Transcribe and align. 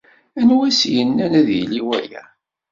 Anwa 0.39 0.65
i 0.67 0.67
as-yennan 0.73 1.33
ad 1.39 1.43
d-yili 1.47 1.81
waya! 1.87 2.23